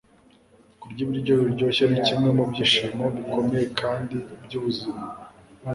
[0.79, 5.01] Kurya ibiryo biryoshye nikimwe mubyishimo bikomeye kandi byubuzima